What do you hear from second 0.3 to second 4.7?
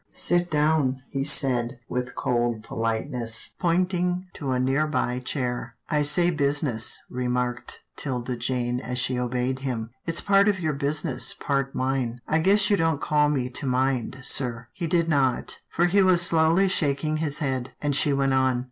down," he said with cold politeness, point ing to a